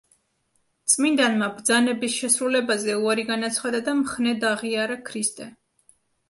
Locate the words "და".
3.91-3.95